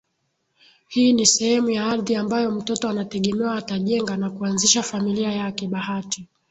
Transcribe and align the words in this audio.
Hii 0.87 1.13
ni 1.13 1.25
sehemu 1.25 1.69
ya 1.69 1.87
ardhi 1.87 2.15
ambayo 2.15 2.51
mtoto 2.51 2.89
anategemewa 2.89 3.55
atajenga 3.55 4.17
na 4.17 4.29
kuanzisha 4.29 4.83
familia 4.83 5.31
yake 5.31 5.67
Bahati 5.67 6.27